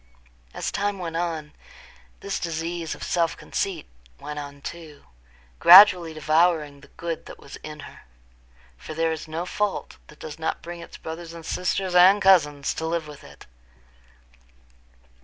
[0.51, 1.53] As time went on,
[2.21, 3.85] this disease of self conceit
[4.19, 5.03] went on too,
[5.59, 8.01] gradually devouring the good that was in her.
[8.77, 12.73] For there is no fault that does not bring its brothers and sisters and cousins
[12.73, 13.45] to live with it.